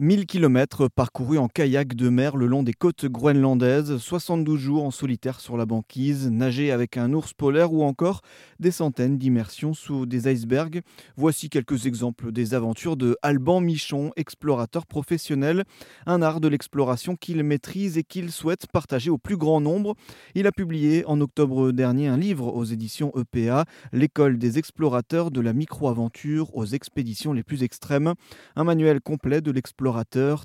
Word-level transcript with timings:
1000 0.00 0.24
km 0.24 0.88
parcourus 0.88 1.36
en 1.36 1.48
kayak 1.48 1.94
de 1.94 2.08
mer 2.08 2.38
le 2.38 2.46
long 2.46 2.62
des 2.62 2.72
côtes 2.72 3.04
groenlandaises, 3.04 3.98
72 3.98 4.58
jours 4.58 4.84
en 4.86 4.90
solitaire 4.90 5.40
sur 5.40 5.58
la 5.58 5.66
banquise, 5.66 6.30
nager 6.30 6.72
avec 6.72 6.96
un 6.96 7.12
ours 7.12 7.34
polaire 7.34 7.74
ou 7.74 7.82
encore 7.82 8.22
des 8.60 8.70
centaines 8.70 9.18
d'immersions 9.18 9.74
sous 9.74 10.06
des 10.06 10.32
icebergs. 10.32 10.80
Voici 11.18 11.50
quelques 11.50 11.84
exemples 11.84 12.32
des 12.32 12.54
aventures 12.54 12.96
de 12.96 13.18
Alban 13.20 13.60
Michon, 13.60 14.10
explorateur 14.16 14.86
professionnel, 14.86 15.64
un 16.06 16.22
art 16.22 16.40
de 16.40 16.48
l'exploration 16.48 17.14
qu'il 17.14 17.44
maîtrise 17.44 17.98
et 17.98 18.02
qu'il 18.02 18.32
souhaite 18.32 18.68
partager 18.72 19.10
au 19.10 19.18
plus 19.18 19.36
grand 19.36 19.60
nombre. 19.60 19.96
Il 20.34 20.46
a 20.46 20.52
publié 20.52 21.04
en 21.04 21.20
octobre 21.20 21.72
dernier 21.72 22.08
un 22.08 22.16
livre 22.16 22.46
aux 22.46 22.64
éditions 22.64 23.12
EPA, 23.18 23.66
L'école 23.92 24.38
des 24.38 24.58
explorateurs 24.58 25.30
de 25.30 25.42
la 25.42 25.52
micro-aventure 25.52 26.56
aux 26.56 26.64
expéditions 26.64 27.34
les 27.34 27.42
plus 27.42 27.62
extrêmes, 27.64 28.14
un 28.56 28.64
manuel 28.64 29.02
complet 29.02 29.42
de 29.42 29.50
l'exploration 29.50 29.89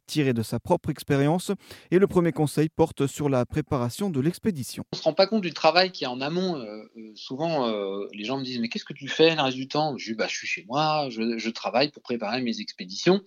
tiré 0.05 0.34
de 0.34 0.43
sa 0.43 0.59
propre 0.59 0.89
expérience. 0.89 1.52
Et 1.91 1.99
le 1.99 2.08
premier 2.08 2.31
conseil 2.31 2.70
porte 2.70 3.08
sur 3.08 3.30
la 3.30 3.45
préparation 3.45 4.09
de 4.09 4.20
l'expédition. 4.20 4.84
On 4.94 4.98
ne 4.98 4.99
se 4.99 5.04
rend 5.04 5.13
pas 5.13 5.27
compte 5.27 5.41
du 5.41 5.54
travail 5.54 5.91
qui 5.91 6.04
est 6.04 6.08
en 6.08 6.21
amont. 6.21 6.58
Euh, 6.58 6.84
euh, 6.98 7.12
souvent, 7.16 7.68
euh, 7.68 8.08
les 8.13 8.26
gens 8.26 8.38
me 8.38 8.44
disent 8.44 8.59
Mais 8.59 8.70
qu'est-ce 8.70 8.85
que 8.85 8.94
tu 8.94 9.08
fais 9.08 9.35
le 9.35 9.41
reste 9.41 9.58
du 9.58 9.68
temps? 9.68 9.98
Je 9.98 10.12
dis 10.12 10.16
bah, 10.16 10.27
Je 10.27 10.35
suis 10.35 10.48
chez 10.48 10.66
moi, 10.68 11.08
je, 11.09 11.49
travaille 11.49 11.90
pour 11.90 12.04
préparer 12.04 12.41
mes 12.41 12.59
expéditions. 12.59 13.21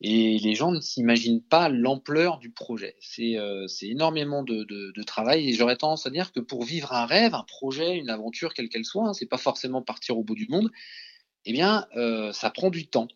Et 0.00 0.38
les 0.38 0.54
gens 0.54 0.70
ne 0.70 0.80
s'imaginent 0.80 1.42
pas 1.42 1.68
l'ampleur 1.68 2.38
du 2.38 2.50
projet. 2.50 2.96
C'est 3.00 3.36
énormément 3.82 4.42
de, 4.42 5.02
travail. 5.04 5.50
Et 5.50 5.52
j'aurais 5.52 5.76
tendance 5.76 6.06
à 6.06 6.10
dire 6.10 6.32
que 6.32 6.40
pour 6.40 6.64
vivre 6.64 6.92
un 6.92 7.04
rêve, 7.04 7.34
un 7.34 7.44
projet, 7.46 7.96
une 7.96 8.10
aventure, 8.10 8.54
quelle 8.54 8.68
qu'elle 8.68 8.84
soit, 8.84 9.08
hein, 9.08 9.12
c'est 9.12 9.26
pas 9.26 9.36
forcément 9.36 9.82
partir 9.82 10.16
au 10.18 10.24
bout 10.24 10.34
du 10.34 10.46
monde 10.48 10.70
eh 11.44 11.52
bien, 11.52 11.86
euh, 11.96 12.32
ça 12.32 12.50
prend 12.50 12.70
du 12.70 12.86
temps. 12.86 13.08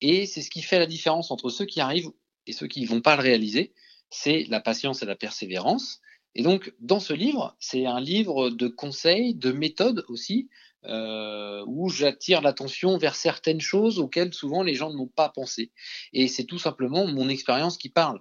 Et 0.00 0.26
c'est 0.26 0.42
ce 0.42 0.50
qui 0.50 0.62
fait 0.62 0.78
la 0.78 0.86
différence 0.86 1.30
entre 1.30 1.50
ceux 1.50 1.66
qui 1.66 1.80
arrivent 1.80 2.10
et 2.46 2.52
ceux 2.52 2.66
qui 2.66 2.82
ne 2.82 2.88
vont 2.88 3.00
pas 3.00 3.16
le 3.16 3.22
réaliser. 3.22 3.72
C'est 4.10 4.44
la 4.48 4.60
patience 4.60 5.02
et 5.02 5.06
la 5.06 5.16
persévérance. 5.16 6.00
Et 6.34 6.42
donc, 6.42 6.74
dans 6.80 7.00
ce 7.00 7.12
livre, 7.12 7.56
c'est 7.60 7.86
un 7.86 8.00
livre 8.00 8.50
de 8.50 8.68
conseils, 8.68 9.34
de 9.34 9.52
méthodes 9.52 10.04
aussi, 10.08 10.48
euh, 10.84 11.64
où 11.66 11.88
j'attire 11.88 12.42
l'attention 12.42 12.98
vers 12.98 13.16
certaines 13.16 13.60
choses 13.60 13.98
auxquelles 13.98 14.34
souvent 14.34 14.62
les 14.62 14.74
gens 14.74 14.92
n'ont 14.92 15.08
pas 15.08 15.28
pensé. 15.28 15.72
Et 16.12 16.28
c'est 16.28 16.44
tout 16.44 16.58
simplement 16.58 17.06
mon 17.06 17.28
expérience 17.28 17.78
qui 17.78 17.88
parle. 17.88 18.20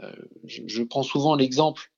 Euh, 0.00 0.12
je, 0.44 0.62
je, 0.66 0.82
prends 0.82 1.04
souvent 1.04 1.36
l'exemple. 1.36 1.90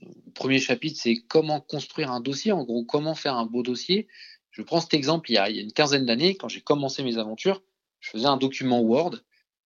Le 0.00 0.32
premier 0.34 0.58
chapitre, 0.58 0.98
c'est 1.00 1.16
comment 1.28 1.60
construire 1.60 2.10
un 2.10 2.20
dossier, 2.20 2.52
en 2.52 2.64
gros, 2.64 2.84
comment 2.84 3.14
faire 3.14 3.36
un 3.36 3.46
beau 3.46 3.62
dossier. 3.62 4.08
Je 4.50 4.62
prends 4.62 4.80
cet 4.80 4.94
exemple 4.94 5.30
il 5.30 5.34
y 5.34 5.38
a, 5.38 5.48
une 5.48 5.72
quinzaine 5.72 6.06
d'années, 6.06 6.36
quand 6.36 6.48
j'ai 6.48 6.60
commencé 6.60 7.02
mes 7.02 7.18
aventures, 7.18 7.62
je 8.00 8.10
faisais 8.10 8.26
un 8.26 8.36
document 8.36 8.80
Word. 8.80 9.16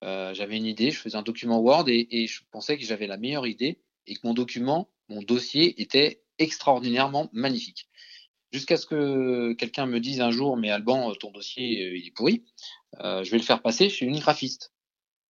Euh, 0.04 0.34
j'avais 0.34 0.58
une 0.58 0.66
idée, 0.66 0.92
je 0.92 1.00
faisais 1.00 1.16
un 1.16 1.22
document 1.22 1.60
Word 1.60 1.86
et, 1.88 2.28
je 2.28 2.42
pensais 2.52 2.78
que 2.78 2.84
j'avais 2.84 3.08
la 3.08 3.18
meilleure 3.18 3.48
idée 3.48 3.80
et 4.08 4.16
que 4.16 4.22
mon 4.24 4.34
document, 4.34 4.90
mon 5.08 5.22
dossier 5.22 5.82
était 5.82 6.24
extraordinairement 6.40 7.30
magnifique. 7.32 7.88
Jusqu'à 8.52 8.78
ce 8.78 8.86
que 8.86 9.54
quelqu'un 9.54 9.86
me 9.86 10.00
dise 10.00 10.22
un 10.22 10.32
jour, 10.32 10.58
mais 10.58 10.70
Alban, 10.70 11.14
ton 11.16 11.32
dossier 11.32 11.86
euh, 11.86 11.98
il 11.98 12.08
est 12.08 12.12
pourri, 12.12 12.44
euh, 13.02 13.24
je 13.24 13.32
vais 13.32 13.38
le 13.38 13.44
faire 13.44 13.62
passer 13.62 13.90
chez 13.90 14.06
une 14.06 14.20
graphiste. 14.20 14.74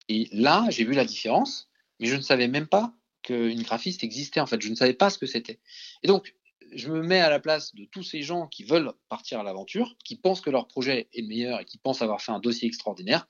Et 0.08 0.28
là, 0.32 0.66
j'ai 0.70 0.84
vu 0.84 0.94
la 0.94 1.04
différence, 1.04 1.68
mais 2.00 2.06
je 2.06 2.16
ne 2.16 2.20
savais 2.20 2.48
même 2.48 2.66
pas 2.66 2.94
qu'une 3.22 3.62
graphiste 3.62 4.02
existait 4.02 4.40
en 4.40 4.46
fait. 4.46 4.60
Je 4.60 4.68
ne 4.68 4.74
savais 4.74 4.94
pas 4.94 5.10
ce 5.10 5.18
que 5.18 5.26
c'était. 5.26 5.60
Et 6.02 6.08
donc, 6.08 6.34
je 6.74 6.88
me 6.88 7.02
mets 7.02 7.20
à 7.20 7.30
la 7.30 7.40
place 7.40 7.74
de 7.74 7.84
tous 7.84 8.02
ces 8.02 8.22
gens 8.22 8.46
qui 8.46 8.64
veulent 8.64 8.92
partir 9.08 9.40
à 9.40 9.42
l'aventure, 9.42 9.96
qui 10.04 10.16
pensent 10.16 10.40
que 10.40 10.50
leur 10.50 10.68
projet 10.68 11.08
est 11.12 11.22
meilleur 11.22 11.60
et 11.60 11.64
qui 11.64 11.78
pensent 11.78 12.02
avoir 12.02 12.20
fait 12.20 12.32
un 12.32 12.40
dossier 12.40 12.68
extraordinaire. 12.68 13.26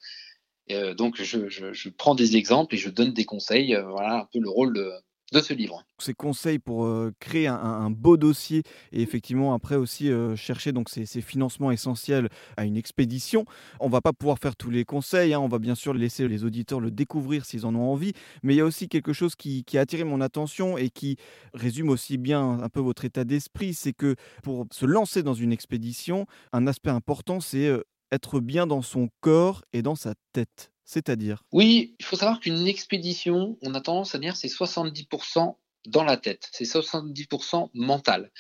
Euh, 0.71 0.95
donc 0.95 1.21
je, 1.21 1.89
prends 1.91 2.15
des 2.15 2.37
exemples 2.37 2.75
et 2.75 2.79
je 2.79 2.89
donne 2.89 3.13
des 3.13 3.25
conseils. 3.25 3.75
Euh, 3.75 3.83
voilà 3.89 4.21
un 4.21 4.29
peu 4.33 4.39
le 4.39 4.49
rôle 4.49 4.75
de, 4.75 4.93
de 5.33 5.41
ce 5.41 5.55
livre. 5.55 5.85
Ces 5.99 6.15
conseils 6.15 6.59
pour 6.59 6.85
euh, 6.85 7.13
créer 7.19 7.47
un, 7.47 7.91
beau 7.91 8.17
dossier 8.17 8.63
et 8.93 9.03
effectivement 9.03 9.55
après 9.55 9.77
aussi 9.77 10.11
euh, 10.11 10.37
chercher 10.37 10.73
donc 10.73 10.89
ces, 10.89 11.07
financements 11.21 11.71
essentiels 11.71 12.29
à 12.57 12.65
une 12.65 12.77
expédition. 12.77 13.45
On 13.81 13.89
va 13.89 14.01
pas 14.01 14.13
pouvoir 14.13 14.39
faire 14.39 14.57
tous 14.57 14.71
les 14.71 14.85
conseils, 14.85 15.35
hein. 15.35 15.41
on 15.41 15.49
va 15.49 15.59
bien 15.59 15.75
sûr 15.75 15.95
laisser 15.95 16.29
les 16.29 16.45
auditeurs 16.45 16.81
le 16.81 16.91
découvrir 16.91 17.45
s'ils 17.45 17.67
en 17.67 17.75
ont 17.75 17.91
envie, 17.91 18.13
mais 18.43 18.55
il 18.55 18.59
y 18.59 18.61
a 18.61 18.65
aussi 18.65 18.89
quelque 18.89 19.13
chose 19.13 19.35
qui, 19.35 19.65
a 19.75 19.81
attiré 19.81 20.05
mon 20.05 20.21
attention 20.21 20.77
et 20.77 20.91
qui 20.91 21.17
résume 21.55 21.89
aussi 21.89 22.19
bien 22.19 22.61
un 22.61 22.69
peu 22.69 22.81
votre 22.81 23.05
état 23.05 23.25
d'esprit, 23.25 23.73
c'est 23.75 23.95
que 23.95 24.17
pour 24.43 24.67
se 24.71 24.85
lancer 24.85 25.23
dans 25.23 25.35
une 25.35 25.53
expédition, 25.53 26.27
un 26.53 26.67
aspect 26.67 26.91
important 26.91 27.41
c'est 27.41 27.69
euh, 27.69 27.83
être 28.11 28.41
bien 28.41 28.67
dans 28.67 28.83
son 28.83 29.09
corps 29.21 29.63
et 29.73 29.81
dans 29.83 29.95
sa 29.95 30.15
tête. 30.33 30.72
C'est-à-dire 30.85 31.45
Oui, 31.53 31.95
il 31.99 32.05
faut 32.05 32.17
savoir 32.17 32.41
qu'une 32.41 32.67
expédition, 32.67 33.59
on 33.63 33.75
a 33.75 33.81
tendance 33.81 34.15
à 34.15 34.19
dire 34.19 34.37
c'est 34.37 34.49
70% 34.49 35.57
dans 35.87 36.05
la 36.05 36.17
tête, 36.17 36.49
c'est 36.53 36.65
70% 36.65 37.71
mental. 37.75 38.31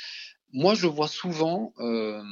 Moi, 0.52 0.74
je 0.74 0.86
vois 0.86 1.08
souvent 1.08 1.72
euh, 1.78 2.22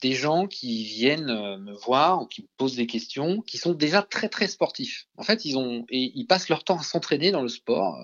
des 0.00 0.12
gens 0.12 0.46
qui 0.46 0.84
viennent 0.84 1.30
euh, 1.30 1.58
me 1.58 1.72
voir 1.72 2.22
ou 2.22 2.26
qui 2.26 2.42
me 2.42 2.48
posent 2.56 2.76
des 2.76 2.86
questions, 2.86 3.42
qui 3.42 3.58
sont 3.58 3.74
déjà 3.74 4.02
très 4.02 4.28
très 4.28 4.48
sportifs. 4.48 5.06
En 5.16 5.22
fait, 5.22 5.44
ils 5.44 5.58
ont 5.58 5.84
et 5.90 6.10
ils 6.14 6.26
passent 6.26 6.48
leur 6.48 6.64
temps 6.64 6.78
à 6.78 6.82
s'entraîner 6.82 7.30
dans 7.30 7.42
le 7.42 7.48
sport 7.48 7.98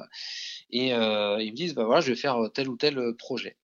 et 0.70 0.92
euh, 0.92 1.42
ils 1.42 1.52
me 1.52 1.56
disent 1.56 1.74
bah 1.74 1.84
voilà, 1.84 2.00
je 2.00 2.10
vais 2.10 2.16
faire 2.16 2.38
tel 2.52 2.68
ou 2.68 2.76
tel 2.76 3.14
projet. 3.16 3.56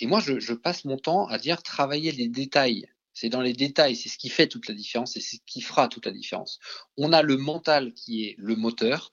Et 0.00 0.06
moi, 0.06 0.20
je 0.20 0.52
passe 0.54 0.84
mon 0.84 0.96
temps 0.96 1.26
à 1.28 1.38
dire 1.38 1.62
travailler 1.62 2.10
les 2.10 2.28
détails 2.28 2.86
c'est 3.14 3.28
dans 3.28 3.40
les 3.40 3.52
détails, 3.52 3.96
c'est 3.96 4.08
ce 4.08 4.18
qui 4.18 4.28
fait 4.28 4.46
toute 4.46 4.68
la 4.68 4.74
différence 4.74 5.16
et 5.16 5.20
c'est 5.20 5.36
ce 5.36 5.42
qui 5.46 5.60
fera 5.60 5.88
toute 5.88 6.06
la 6.06 6.12
différence. 6.12 6.58
On 6.96 7.12
a 7.12 7.22
le 7.22 7.36
mental 7.36 7.92
qui 7.92 8.24
est 8.24 8.34
le 8.38 8.56
moteur. 8.56 9.12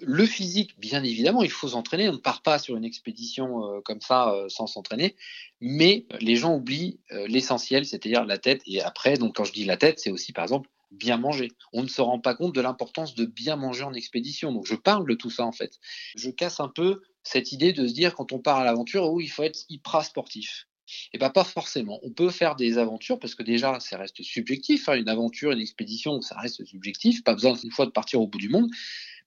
Le 0.00 0.26
physique, 0.26 0.78
bien 0.78 1.02
évidemment, 1.02 1.42
il 1.42 1.50
faut 1.50 1.68
s'entraîner. 1.68 2.08
On 2.08 2.12
ne 2.12 2.18
part 2.18 2.42
pas 2.42 2.60
sur 2.60 2.76
une 2.76 2.84
expédition 2.84 3.64
euh, 3.64 3.80
comme 3.80 4.00
ça 4.00 4.32
euh, 4.32 4.48
sans 4.48 4.68
s'entraîner. 4.68 5.16
Mais 5.60 6.06
les 6.20 6.36
gens 6.36 6.54
oublient 6.54 7.00
euh, 7.10 7.26
l'essentiel, 7.26 7.84
c'est-à-dire 7.84 8.24
la 8.24 8.38
tête. 8.38 8.62
Et 8.66 8.80
après, 8.80 9.16
donc 9.16 9.36
quand 9.36 9.44
je 9.44 9.52
dis 9.52 9.64
la 9.64 9.76
tête, 9.76 9.98
c'est 9.98 10.10
aussi 10.10 10.32
par 10.32 10.44
exemple 10.44 10.68
bien 10.92 11.16
manger. 11.16 11.50
On 11.72 11.82
ne 11.82 11.88
se 11.88 12.00
rend 12.00 12.20
pas 12.20 12.34
compte 12.34 12.54
de 12.54 12.60
l'importance 12.60 13.14
de 13.14 13.24
bien 13.24 13.56
manger 13.56 13.82
en 13.82 13.92
expédition. 13.92 14.52
Donc 14.52 14.66
je 14.66 14.74
parle 14.74 15.06
de 15.08 15.14
tout 15.14 15.30
ça 15.30 15.44
en 15.44 15.52
fait. 15.52 15.78
Je 16.16 16.30
casse 16.30 16.60
un 16.60 16.68
peu 16.68 17.02
cette 17.22 17.52
idée 17.52 17.72
de 17.72 17.86
se 17.86 17.92
dire 17.92 18.14
quand 18.14 18.32
on 18.32 18.38
part 18.38 18.58
à 18.58 18.64
l'aventure, 18.64 19.12
où 19.12 19.20
il 19.20 19.30
faut 19.30 19.42
être 19.42 19.64
hyper 19.68 20.04
sportif. 20.04 20.66
Eh 21.12 21.18
bien, 21.18 21.30
pas 21.30 21.44
forcément. 21.44 22.00
On 22.02 22.10
peut 22.10 22.30
faire 22.30 22.56
des 22.56 22.78
aventures 22.78 23.18
parce 23.18 23.34
que 23.34 23.42
déjà, 23.42 23.80
ça 23.80 23.98
reste 23.98 24.22
subjectif. 24.22 24.88
Hein. 24.88 24.96
Une 24.96 25.08
aventure, 25.08 25.52
une 25.52 25.60
expédition, 25.60 26.20
ça 26.20 26.36
reste 26.38 26.64
subjectif. 26.64 27.24
Pas 27.24 27.34
besoin 27.34 27.54
une 27.62 27.70
fois 27.70 27.86
de 27.86 27.90
partir 27.90 28.20
au 28.20 28.26
bout 28.26 28.38
du 28.38 28.48
monde. 28.48 28.70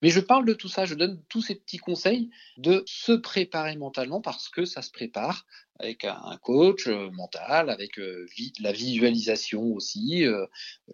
Mais 0.02 0.10
je 0.10 0.20
parle 0.20 0.46
de 0.46 0.54
tout 0.54 0.68
ça, 0.68 0.86
je 0.86 0.96
donne 0.96 1.22
tous 1.30 1.42
ces 1.42 1.56
petits 1.56 1.78
conseils 1.78 2.30
de 2.58 2.84
se 2.86 3.12
préparer 3.12 3.76
mentalement 3.76 4.22
parce 4.22 4.50
que 4.50 4.66
ça 4.66 4.82
se 4.82 4.92
prépare 4.92 5.46
avec 5.82 6.06
un 6.06 6.38
coach 6.42 6.88
euh, 6.88 7.10
mental, 7.12 7.70
avec 7.70 7.98
euh, 7.98 8.28
la 8.60 8.72
visualisation 8.72 9.64
aussi, 9.74 10.26
euh, 10.26 10.46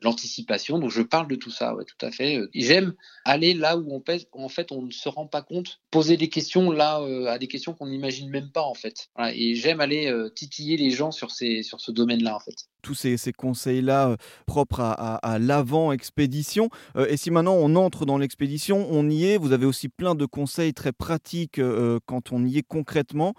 l'anticipation. 0.01 0.79
Donc 0.79 0.91
je 0.91 1.01
parle 1.01 1.28
de 1.28 1.35
tout 1.35 1.51
ça, 1.51 1.75
ouais, 1.75 1.84
tout 1.84 2.06
à 2.06 2.12
fait. 2.12 2.40
J'aime 2.53 2.94
aller 3.25 3.53
là 3.53 3.78
où 3.78 3.94
on 3.94 4.00
pèse, 4.00 4.28
en 4.31 4.50
fait 4.50 4.72
on 4.72 4.84
ne 4.84 4.91
se 4.91 5.09
rend 5.09 5.28
pas 5.28 5.41
compte, 5.41 5.81
poser 5.91 6.17
des 6.17 6.29
questions 6.29 6.72
là 6.72 7.01
à 7.28 7.38
des 7.38 7.47
questions 7.47 7.73
qu'on 7.73 7.88
n'imagine 7.88 8.29
même 8.29 8.50
pas 8.51 8.63
en 8.63 8.73
fait. 8.73 9.09
Et 9.34 9.56
j'aime 9.56 9.81
aller 9.81 10.12
titiller 10.35 10.78
les 10.78 10.91
gens 10.91 11.12
sur 11.12 11.31
sur 11.31 11.81
ce 11.81 11.91
domaine-là 11.91 12.35
en 12.35 12.40
fait. 12.40 12.67
Tous 12.88 12.96
ces, 12.96 13.34
conseils-là 13.34 14.16
propres 14.46 14.80
à, 14.80 15.16
à 15.16 15.40
l'avant-expédition. 15.40 16.70
et 17.09 17.18
si 17.18 17.31
maintenant 17.31 17.56
on 17.56 17.75
entre 17.75 18.06
dans 18.06 18.18
l'expédition, 18.18 18.88
on 18.90 19.09
y 19.09 19.25
est, 19.25 19.38
vous 19.38 19.52
avez 19.52 19.66
aussi 19.66 19.90
plein 19.90 20.16
de 20.16 20.25
conseils 20.25 20.74
très 20.74 20.94
pratiques 20.94 21.59
quand 22.06 22.31
on 22.31 22.46
y 22.46 22.59
est 22.59 22.64
concrètement 22.64 23.34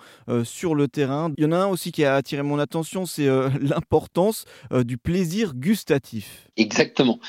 sur 0.45 0.75
le 0.75 0.89
terrain 0.89 0.99
il 1.37 1.43
y 1.43 1.47
en 1.47 1.53
a 1.53 1.57
un 1.57 1.67
aussi 1.67 1.93
qui 1.93 2.05
a 2.05 2.17
attiré 2.17 2.43
mon 2.43 2.59
attention, 2.59 3.07
c'est 3.07 3.27
euh, 3.27 3.49
l'importance 3.61 4.45
euh, 4.73 4.85
du 4.85 4.99
plaisir 4.99 5.55
gustatif. 5.55 6.49
Exactement. 6.57 7.21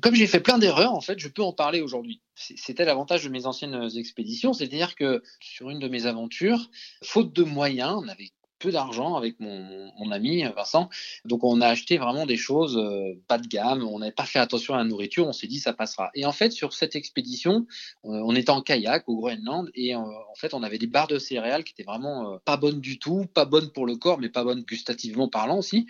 Comme 0.00 0.14
j'ai 0.14 0.26
fait 0.28 0.40
plein 0.40 0.58
d'erreurs, 0.58 0.94
en 0.94 1.00
fait, 1.00 1.18
je 1.18 1.28
peux 1.28 1.42
en 1.42 1.52
parler 1.52 1.80
aujourd'hui. 1.80 2.20
C'était 2.36 2.84
l'avantage 2.84 3.24
de 3.24 3.30
mes 3.30 3.46
anciennes 3.46 3.88
expéditions, 3.96 4.52
c'est-à-dire 4.52 4.94
que 4.94 5.24
sur 5.40 5.70
une 5.70 5.80
de 5.80 5.88
mes 5.88 6.06
aventures, 6.06 6.70
faute 7.02 7.32
de 7.32 7.42
moyens, 7.42 7.96
on 8.00 8.06
avait 8.06 8.30
peu 8.58 8.70
d'argent 8.70 9.16
avec 9.16 9.38
mon, 9.40 10.10
ami 10.10 10.42
Vincent. 10.56 10.88
Donc 11.24 11.44
on 11.44 11.60
a 11.60 11.66
acheté 11.66 11.98
vraiment 11.98 12.24
des 12.24 12.36
choses 12.36 12.78
euh, 12.78 13.20
pas 13.28 13.38
de 13.38 13.46
gamme. 13.46 13.82
On 13.82 13.98
n'avait 13.98 14.12
pas 14.12 14.24
fait 14.24 14.38
attention 14.38 14.74
à 14.74 14.78
la 14.78 14.84
nourriture. 14.84 15.26
On 15.26 15.32
s'est 15.32 15.46
dit 15.46 15.58
ça 15.58 15.72
passera. 15.72 16.10
Et 16.14 16.24
en 16.24 16.32
fait 16.32 16.50
sur 16.50 16.72
cette 16.72 16.96
expédition, 16.96 17.66
euh, 18.04 18.22
on 18.24 18.34
était 18.34 18.50
en 18.50 18.62
kayak 18.62 19.08
au 19.08 19.16
Groenland 19.16 19.70
et 19.74 19.94
euh, 19.94 19.98
en 19.98 20.34
fait 20.34 20.54
on 20.54 20.62
avait 20.62 20.78
des 20.78 20.86
barres 20.86 21.08
de 21.08 21.18
céréales 21.18 21.64
qui 21.64 21.72
étaient 21.72 21.84
vraiment 21.84 22.38
pas 22.44 22.56
bonnes 22.56 22.80
du 22.80 22.98
tout, 22.98 23.26
pas 23.34 23.44
bonnes 23.44 23.70
pour 23.70 23.86
le 23.86 23.96
corps, 23.96 24.18
mais 24.18 24.28
pas 24.28 24.44
bonnes 24.44 24.62
gustativement 24.62 25.28
parlant 25.28 25.58
aussi. 25.58 25.86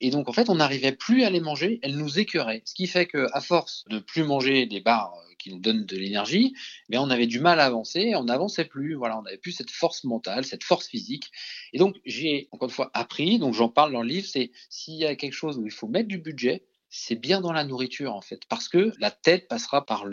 Et 0.00 0.10
donc 0.10 0.28
en 0.28 0.32
fait 0.32 0.48
on 0.48 0.56
n'arrivait 0.56 0.92
plus 0.92 1.24
à 1.24 1.30
les 1.30 1.40
manger. 1.40 1.80
Elles 1.82 1.96
nous 1.96 2.18
écœuraient. 2.18 2.62
Ce 2.64 2.74
qui 2.74 2.86
fait 2.86 3.06
que 3.06 3.26
à 3.32 3.40
force 3.40 3.84
de 3.88 3.98
plus 3.98 4.22
manger 4.22 4.66
des 4.66 4.80
barres 4.80 5.14
qui 5.38 5.50
nous 5.50 5.58
donne 5.58 5.86
de 5.86 5.96
l'énergie, 5.96 6.54
mais 6.88 6.98
on 6.98 7.10
avait 7.10 7.26
du 7.26 7.40
mal 7.40 7.60
à 7.60 7.64
avancer, 7.64 8.14
on 8.16 8.24
n'avançait 8.24 8.64
plus, 8.64 8.94
voilà, 8.94 9.18
on 9.18 9.22
n'avait 9.22 9.38
plus 9.38 9.52
cette 9.52 9.70
force 9.70 10.04
mentale, 10.04 10.44
cette 10.44 10.64
force 10.64 10.88
physique. 10.88 11.30
Et 11.72 11.78
donc 11.78 11.96
j'ai 12.04 12.48
encore 12.50 12.68
une 12.68 12.74
fois 12.74 12.90
appris, 12.94 13.38
donc 13.38 13.54
j'en 13.54 13.68
parle 13.68 13.92
dans 13.92 14.02
le 14.02 14.08
livre, 14.08 14.26
c'est 14.26 14.50
s'il 14.68 14.96
y 14.96 15.04
a 15.04 15.16
quelque 15.16 15.34
chose 15.34 15.58
où 15.58 15.66
il 15.66 15.72
faut 15.72 15.88
mettre 15.88 16.08
du 16.08 16.18
budget, 16.18 16.64
c'est 16.90 17.16
bien 17.16 17.40
dans 17.40 17.52
la 17.52 17.64
nourriture 17.64 18.14
en 18.14 18.22
fait, 18.22 18.40
parce 18.48 18.68
que 18.68 18.92
la 18.98 19.10
tête 19.10 19.48
passera 19.48 19.84
par 19.84 20.06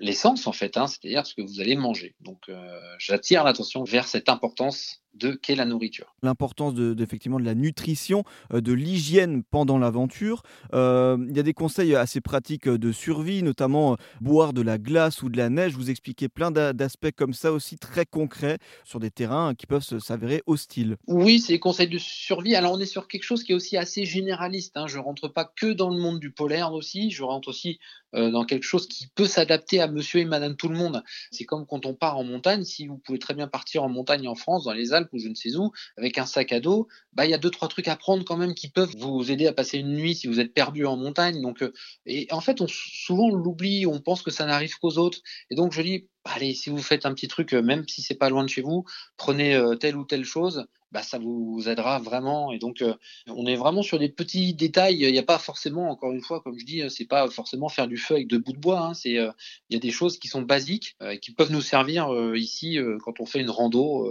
l'essence 0.00 0.46
en 0.46 0.52
fait, 0.52 0.76
hein, 0.76 0.86
c'est-à-dire 0.86 1.26
ce 1.26 1.34
que 1.34 1.42
vous 1.42 1.60
allez 1.60 1.74
manger. 1.74 2.14
Donc 2.20 2.48
euh, 2.48 2.80
j'attire 2.98 3.44
l'attention 3.44 3.84
vers 3.84 4.06
cette 4.06 4.28
importance 4.28 5.01
de 5.14 5.32
qu'est 5.32 5.54
la 5.54 5.64
nourriture. 5.64 6.14
L'importance 6.22 6.74
de, 6.74 7.00
effectivement 7.02 7.38
de 7.38 7.44
la 7.44 7.54
nutrition, 7.54 8.24
euh, 8.52 8.60
de 8.60 8.72
l'hygiène 8.72 9.42
pendant 9.42 9.78
l'aventure. 9.78 10.42
Euh, 10.74 11.16
il 11.28 11.36
y 11.36 11.40
a 11.40 11.42
des 11.42 11.54
conseils 11.54 11.94
assez 11.94 12.20
pratiques 12.20 12.68
de 12.68 12.92
survie, 12.92 13.42
notamment 13.42 13.96
boire 14.20 14.52
de 14.52 14.62
la 14.62 14.78
glace 14.78 15.22
ou 15.22 15.28
de 15.28 15.36
la 15.36 15.50
neige. 15.50 15.74
Vous 15.74 15.90
expliquez 15.90 16.28
plein 16.28 16.50
d'aspects 16.50 17.12
comme 17.14 17.34
ça 17.34 17.52
aussi 17.52 17.76
très 17.76 18.06
concrets 18.06 18.58
sur 18.84 19.00
des 19.00 19.10
terrains 19.10 19.54
qui 19.54 19.66
peuvent 19.66 19.82
s'avérer 19.82 20.42
hostiles. 20.46 20.96
Oui, 21.06 21.40
c'est 21.40 21.54
des 21.54 21.60
conseils 21.60 21.88
de 21.88 21.98
survie. 21.98 22.54
Alors 22.54 22.72
on 22.72 22.80
est 22.80 22.86
sur 22.86 23.08
quelque 23.08 23.24
chose 23.24 23.44
qui 23.44 23.52
est 23.52 23.54
aussi 23.54 23.76
assez 23.76 24.04
généraliste. 24.04 24.76
Hein. 24.76 24.86
Je 24.86 24.98
rentre 24.98 25.28
pas 25.28 25.44
que 25.44 25.72
dans 25.72 25.90
le 25.90 25.98
monde 25.98 26.20
du 26.20 26.30
polaire 26.30 26.72
aussi, 26.72 27.10
je 27.10 27.22
rentre 27.22 27.48
aussi 27.48 27.78
euh, 28.14 28.30
dans 28.30 28.44
quelque 28.44 28.64
chose 28.64 28.86
qui 28.86 29.06
peut 29.08 29.26
s'adapter 29.26 29.80
à 29.80 29.88
monsieur 29.88 30.20
et 30.20 30.24
madame 30.24 30.56
tout 30.56 30.68
le 30.68 30.76
monde. 30.76 31.02
C'est 31.30 31.44
comme 31.44 31.66
quand 31.66 31.86
on 31.86 31.94
part 31.94 32.18
en 32.18 32.24
montagne, 32.24 32.64
si 32.64 32.86
vous 32.86 32.98
pouvez 32.98 33.18
très 33.18 33.34
bien 33.34 33.48
partir 33.48 33.84
en 33.84 33.88
montagne 33.88 34.28
en 34.28 34.34
France, 34.34 34.64
dans 34.64 34.72
les 34.72 34.92
Alpes 34.92 35.01
ou 35.12 35.18
je 35.18 35.28
ne 35.28 35.34
sais 35.34 35.56
où, 35.56 35.72
avec 35.96 36.18
un 36.18 36.26
sac 36.26 36.52
à 36.52 36.60
dos, 36.60 36.88
bah 37.12 37.24
il 37.24 37.30
y 37.30 37.34
a 37.34 37.38
deux 37.38 37.50
trois 37.50 37.68
trucs 37.68 37.88
à 37.88 37.96
prendre 37.96 38.24
quand 38.24 38.36
même 38.36 38.54
qui 38.54 38.68
peuvent 38.68 38.94
vous 38.96 39.30
aider 39.30 39.46
à 39.46 39.52
passer 39.52 39.78
une 39.78 39.94
nuit 39.94 40.14
si 40.14 40.26
vous 40.26 40.40
êtes 40.40 40.54
perdu 40.54 40.86
en 40.86 40.96
montagne. 40.96 41.40
Donc 41.40 41.62
euh, 41.62 41.72
et 42.06 42.28
en 42.30 42.40
fait 42.40 42.62
souvent 42.68 43.26
on 43.26 43.34
l'oublie, 43.34 43.86
on 43.86 44.00
pense 44.00 44.22
que 44.22 44.30
ça 44.30 44.46
n'arrive 44.46 44.74
qu'aux 44.78 44.98
autres. 44.98 45.20
Et 45.50 45.54
donc 45.54 45.72
je 45.72 45.82
dis 45.82 46.08
allez 46.24 46.54
si 46.54 46.70
vous 46.70 46.82
faites 46.82 47.06
un 47.06 47.14
petit 47.14 47.28
truc, 47.28 47.52
euh, 47.54 47.62
même 47.62 47.86
si 47.88 48.02
c'est 48.02 48.14
pas 48.14 48.30
loin 48.30 48.44
de 48.44 48.48
chez 48.48 48.62
vous, 48.62 48.84
prenez 49.16 49.60
telle 49.80 49.96
ou 49.96 50.04
telle 50.04 50.24
chose 50.24 50.66
bah, 50.92 51.02
ça 51.02 51.18
vous 51.18 51.68
aidera 51.68 51.98
vraiment. 51.98 52.52
Et 52.52 52.58
donc, 52.58 52.82
euh, 52.82 52.94
on 53.26 53.46
est 53.46 53.56
vraiment 53.56 53.82
sur 53.82 53.98
des 53.98 54.10
petits 54.10 54.54
détails. 54.54 55.02
Il 55.02 55.12
n'y 55.12 55.18
a 55.18 55.22
pas 55.22 55.38
forcément, 55.38 55.90
encore 55.90 56.12
une 56.12 56.20
fois, 56.20 56.40
comme 56.42 56.58
je 56.58 56.66
dis, 56.66 56.82
c'est 56.90 57.06
pas 57.06 57.28
forcément 57.30 57.68
faire 57.68 57.88
du 57.88 57.96
feu 57.96 58.14
avec 58.14 58.28
deux 58.28 58.38
bouts 58.38 58.52
de 58.52 58.58
bois. 58.58 58.80
Hein. 58.80 58.94
C'est, 58.94 59.18
euh, 59.18 59.32
il 59.70 59.74
y 59.74 59.76
a 59.76 59.80
des 59.80 59.90
choses 59.90 60.18
qui 60.18 60.28
sont 60.28 60.42
basiques 60.42 60.96
et 61.00 61.04
euh, 61.04 61.16
qui 61.16 61.32
peuvent 61.32 61.50
nous 61.50 61.62
servir 61.62 62.10
ici 62.34 62.78
quand 63.04 63.20
on 63.20 63.26
fait 63.26 63.40
une 63.40 63.50
rando, 63.50 64.06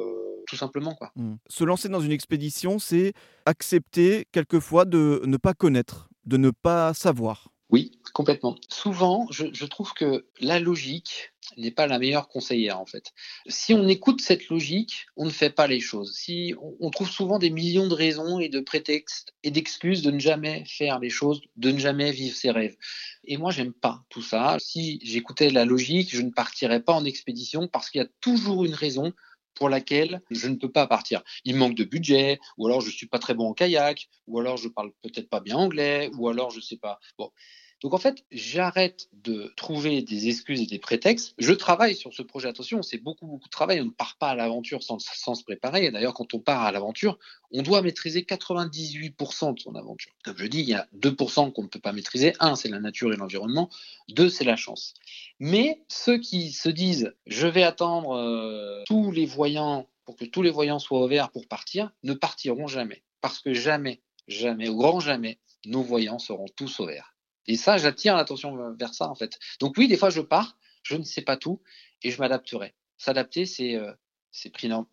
tout 0.52 0.58
simplement. 0.58 0.96
Quoi. 0.96 1.14
Mmh. 1.16 1.36
Se 1.48 1.64
lancer 1.64 1.88
dans 1.88 2.02
une 2.02 2.12
expédition, 2.12 2.78
c'est 2.78 3.14
accepter 3.46 4.28
quelquefois 4.34 4.84
de 4.84 5.22
ne 5.26 5.38
pas 5.38 5.54
connaître, 5.54 6.10
de 6.26 6.36
ne 6.36 6.52
pas 6.52 6.94
savoir. 6.94 7.48
Oui, 7.70 7.94
complètement. 8.14 8.58
Souvent, 8.68 9.28
je, 9.32 9.66
trouve 9.66 9.94
que 9.94 10.26
la 10.42 10.60
logique 10.60 11.32
n'est 11.56 11.72
pas 11.72 11.88
la 11.88 12.00
meilleure 12.00 12.28
conseillère 12.28 12.82
en 12.82 12.86
fait. 12.86 13.14
Si 13.48 13.74
on 13.74 13.88
écoute 13.88 14.20
cette 14.20 14.50
logique, 14.50 15.06
on 15.16 15.24
ne 15.24 15.30
fait 15.30 15.52
pas 15.52 15.68
les 15.68 15.80
choses. 15.80 16.14
Si 16.14 16.54
on, 16.82 16.90
trouve 16.90 17.10
souvent 17.10 17.40
des 17.40 17.50
millions 17.50 17.88
de 17.88 17.94
raisons 17.94 18.40
et 18.40 18.50
de 18.50 18.60
prétextes 18.60 19.34
et 19.44 19.52
d'excuses 19.52 20.02
de 20.02 20.12
ne 20.12 20.20
jamais 20.20 20.66
faire 20.68 21.00
les 21.00 21.10
choses, 21.10 21.40
de 21.56 21.72
ne 21.72 21.80
jamais 21.80 22.12
vivre 22.12 22.36
ses 22.36 22.52
rêves. 22.52 22.76
Et 23.24 23.38
moi, 23.38 23.52
j'aime 23.52 23.72
pas 23.72 24.04
tout 24.10 24.22
ça. 24.22 24.58
Si 24.60 25.00
j'écoutais 25.02 25.50
la 25.50 25.64
logique, 25.64 26.14
je 26.14 26.22
ne 26.22 26.32
partirais 26.32 26.82
pas 26.82 26.94
en 26.94 27.06
expédition 27.06 27.70
parce 27.70 27.90
qu'il 27.90 28.02
y 28.02 28.04
a 28.04 28.10
toujours 28.20 28.66
une 28.66 28.76
raison 28.76 29.14
pour 29.56 29.70
laquelle 29.70 30.22
je 30.30 30.48
ne 30.48 30.56
peux 30.56 30.72
pas 30.72 30.88
partir. 30.88 31.22
Il 31.46 31.56
manque 31.56 31.76
de 31.76 31.84
budget, 31.84 32.40
ou 32.58 32.68
alors 32.68 32.82
je 32.82 32.90
suis 32.90 33.08
pas 33.08 33.20
très 33.20 33.34
bon 33.34 33.50
en 33.50 33.54
kayak, 33.54 34.08
ou 34.28 34.40
alors 34.40 34.58
je 34.58 34.68
parle 34.68 34.92
peut-être 35.02 35.30
pas 35.30 35.40
bien 35.40 35.58
anglais, 35.58 36.10
ou 36.18 36.30
alors 36.30 36.52
je 36.52 36.60
sais 36.60 36.78
pas. 36.78 37.00
Bon, 37.18 37.32
donc 37.82 37.96
en 37.96 37.98
fait, 37.98 38.24
j'arrête 38.32 39.10
de 39.12 39.52
trouver 39.58 40.04
des 40.04 40.28
excuses 40.28 40.62
et 40.62 40.68
des 40.68 40.78
prétextes. 40.78 41.34
Je 41.40 41.52
travaille 41.52 41.96
sur 41.96 42.14
ce 42.14 42.22
projet. 42.22 42.48
Attention, 42.48 42.84
c'est 42.84 43.00
beaucoup, 43.00 43.26
beaucoup 43.26 43.48
de 43.48 43.52
travail. 43.52 43.82
On 43.82 43.86
ne 43.86 43.90
part 43.90 44.18
pas 44.18 44.30
à 44.30 44.36
l'aventure 44.36 44.84
sans, 44.84 45.00
se 45.00 45.44
préparer. 45.44 45.86
Et 45.86 45.92
d'ailleurs, 45.92 46.14
quand 46.14 46.36
on 46.36 46.40
part 46.40 46.62
à 46.62 46.72
l'aventure, 46.72 47.18
on 47.52 47.64
doit 47.64 47.82
maîtriser 47.82 48.22
98% 48.22 49.56
de 49.56 49.60
son 49.60 49.74
aventure. 49.76 50.12
Comme 50.24 50.38
je 50.38 50.46
dis, 50.46 50.60
il 50.60 50.70
y 50.70 50.76
a 50.76 50.88
2% 50.96 51.52
qu'on 51.52 51.64
ne 51.64 51.68
peut 51.68 51.80
pas 51.80 51.92
maîtriser. 51.92 52.34
Un, 52.40 52.56
c'est 52.56 52.70
la 52.70 52.80
nature 52.80 53.12
et 53.14 53.18
l'environnement. 53.18 53.70
Deux, 54.10 54.30
c'est 54.30 54.46
la 54.46 54.56
chance. 54.56 54.94
Mais 55.40 55.82
ceux 55.88 56.20
qui 56.20 56.52
se 56.52 56.70
disent, 56.70 57.16
je 57.26 57.48
vais 57.48 57.64
attendre 57.64 58.16
euh, 58.16 58.84
tous 58.86 59.12
les 59.12 59.26
voyants 59.26 59.88
pour 60.06 60.18
que 60.18 60.26
tous 60.26 60.44
les 60.44 60.52
voyants 60.52 60.80
soient 60.80 61.00
au 61.00 61.08
vert 61.08 61.32
pour 61.32 61.48
partir, 61.48 61.92
ne 62.04 62.14
partiront 62.14 62.68
jamais. 62.68 63.02
Parce 63.22 63.40
que 63.40 63.54
jamais, 63.56 64.02
jamais, 64.28 64.70
au 64.70 64.76
grand 64.76 65.00
jamais, 65.00 65.40
nos 65.66 65.82
voyants 65.82 66.20
seront 66.20 66.48
tous 66.56 66.80
au 66.80 66.86
vert. 66.86 67.16
Et 67.48 67.58
ça, 67.58 67.78
j'attire 67.78 68.16
l'attention 68.16 68.74
vers 68.74 68.94
ça, 68.94 69.10
en 69.10 69.16
fait. 69.16 69.40
Donc 69.60 69.76
oui, 69.78 69.88
des 69.88 69.98
fois, 69.98 70.10
je 70.10 70.22
pars, 70.22 70.58
je 70.84 70.96
ne 70.96 71.04
sais 71.04 71.22
pas 71.22 71.38
tout, 71.38 71.62
et 72.04 72.12
je 72.12 72.20
m'adapterai. 72.20 72.74
S'adapter, 72.98 73.46
c'est 73.46 73.76
euh, 73.76 73.92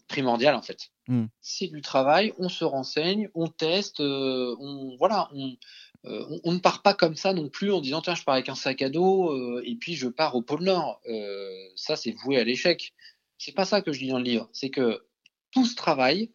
primordial, 0.09 0.55
en 0.55 0.63
fait. 0.63 0.91
Hmm. 1.07 1.27
C'est 1.41 1.69
du 1.69 1.81
travail, 1.83 2.33
on 2.39 2.49
se 2.49 2.65
renseigne, 2.65 3.29
on 3.35 3.49
teste, 3.49 4.01
euh, 4.01 4.57
on, 4.61 4.97
voilà, 4.99 5.29
euh, 5.35 6.25
on, 6.31 6.41
on, 6.45 6.53
ne 6.53 6.59
part 6.59 6.83
pas 6.83 6.95
comme 6.95 7.17
ça 7.17 7.33
non 7.33 7.49
plus 7.49 7.73
en 7.73 7.81
disant, 7.81 8.01
tiens, 8.01 8.15
je 8.15 8.25
pars 8.25 8.35
avec 8.35 8.49
un 8.49 8.55
sac 8.55 8.83
à 8.83 8.89
dos, 8.89 9.61
et 9.63 9.77
puis 9.77 9.95
je 9.95 10.09
pars 10.09 10.35
au 10.35 10.43
pôle 10.43 10.65
Nord. 10.65 11.01
ça, 11.77 11.97
c'est 11.97 12.13
voué 12.13 12.39
à 12.39 12.45
l'échec. 12.45 12.95
C'est 13.37 13.53
pas 13.53 13.65
ça 13.65 13.83
que 13.83 13.93
je 13.93 14.01
dis 14.01 14.09
dans 14.09 14.19
le 14.19 14.25
livre. 14.25 14.49
C'est 14.53 14.71
que 14.71 15.05
tout 15.51 15.65
ce 15.65 15.77
travail, 15.77 16.31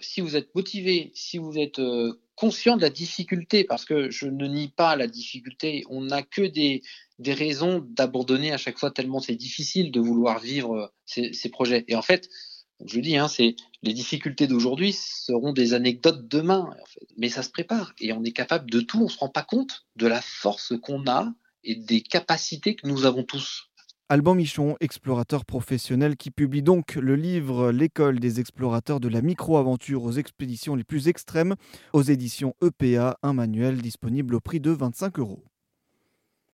si 0.00 0.20
vous 0.20 0.36
êtes 0.36 0.54
motivé, 0.54 1.10
si 1.14 1.38
vous 1.38 1.58
êtes 1.58 1.80
conscient 2.36 2.76
de 2.76 2.82
la 2.82 2.90
difficulté, 2.90 3.64
parce 3.64 3.84
que 3.84 4.10
je 4.10 4.26
ne 4.26 4.46
nie 4.46 4.68
pas 4.68 4.94
la 4.94 5.06
difficulté. 5.06 5.84
On 5.88 6.02
n'a 6.02 6.22
que 6.22 6.42
des, 6.42 6.82
des 7.18 7.32
raisons 7.32 7.84
d'abandonner 7.88 8.52
à 8.52 8.58
chaque 8.58 8.78
fois 8.78 8.90
tellement 8.90 9.20
c'est 9.20 9.34
difficile 9.34 9.90
de 9.90 10.00
vouloir 10.00 10.38
vivre 10.38 10.92
ces, 11.06 11.32
ces 11.32 11.48
projets. 11.48 11.84
Et 11.88 11.96
en 11.96 12.02
fait, 12.02 12.28
je 12.84 13.00
dis, 13.00 13.16
hein, 13.16 13.28
c'est 13.28 13.56
les 13.82 13.94
difficultés 13.94 14.46
d'aujourd'hui 14.46 14.92
seront 14.92 15.52
des 15.52 15.72
anecdotes 15.72 16.28
demain. 16.28 16.70
Mais 17.16 17.30
ça 17.30 17.42
se 17.42 17.50
prépare 17.50 17.94
et 17.98 18.12
on 18.12 18.22
est 18.22 18.32
capable 18.32 18.70
de 18.70 18.80
tout. 18.80 19.02
On 19.02 19.08
se 19.08 19.18
rend 19.18 19.30
pas 19.30 19.42
compte 19.42 19.86
de 19.96 20.06
la 20.06 20.20
force 20.20 20.74
qu'on 20.82 21.06
a 21.06 21.32
et 21.64 21.74
des 21.74 22.02
capacités 22.02 22.76
que 22.76 22.86
nous 22.86 23.06
avons 23.06 23.24
tous. 23.24 23.70
Alban 24.08 24.36
Michon, 24.36 24.76
explorateur 24.78 25.44
professionnel, 25.44 26.16
qui 26.16 26.30
publie 26.30 26.62
donc 26.62 26.94
le 26.94 27.16
livre 27.16 27.72
L'école 27.72 28.20
des 28.20 28.38
explorateurs 28.38 29.00
de 29.00 29.08
la 29.08 29.20
micro-aventure 29.20 30.04
aux 30.04 30.12
expéditions 30.12 30.76
les 30.76 30.84
plus 30.84 31.08
extrêmes 31.08 31.56
aux 31.92 32.02
éditions 32.02 32.54
EPA, 32.62 33.18
un 33.24 33.32
manuel 33.32 33.82
disponible 33.82 34.36
au 34.36 34.40
prix 34.40 34.60
de 34.60 34.70
25 34.70 35.18
euros. 35.18 35.42